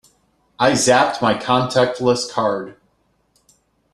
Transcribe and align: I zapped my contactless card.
I 0.57 0.71
zapped 0.71 1.21
my 1.21 1.35
contactless 1.35 2.27
card. 2.27 2.75